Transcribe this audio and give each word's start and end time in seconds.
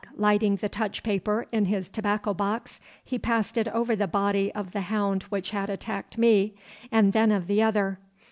Lighting 0.17 0.55
the 0.55 0.67
touch 0.67 1.03
paper 1.03 1.45
in 1.51 1.65
his 1.65 1.87
tobacco 1.87 2.33
box, 2.33 2.79
he 3.05 3.19
passed 3.19 3.55
it 3.55 3.67
over 3.67 3.95
the 3.95 4.07
body 4.07 4.51
of 4.55 4.71
the 4.71 4.81
hound 4.81 5.21
which 5.29 5.51
had 5.51 5.69
attacked 5.69 6.17
me, 6.17 6.55
and 6.91 7.13
then 7.13 7.31
of 7.31 7.45
the 7.45 7.61
other. 7.61 7.99